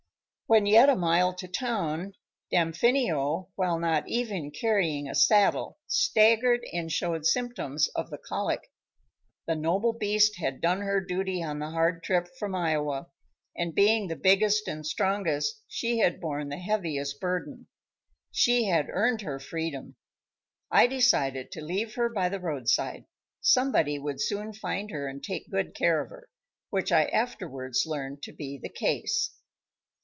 [0.47, 2.13] When yet a mile to town,
[2.51, 8.69] Damfino while not even carrying a saddle, staggered and showed symptoms of the colic.
[9.47, 13.07] The noble beast had done her duty on the hard trip from Iowa,
[13.55, 17.67] and being the biggest and strongest, she had borne the heaviest burden.
[18.29, 19.95] She had earned her freedom.
[20.69, 23.05] I decided to leave her by the roadside.
[23.39, 26.27] Somebody would soon find her, and take good care of her;
[26.69, 29.37] which I afterwards learned to be the case.